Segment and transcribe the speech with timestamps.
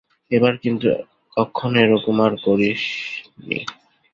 [0.31, 0.87] এবার, কিন্তু
[1.37, 3.59] কক্ষনো এরকম আর করিাসনি!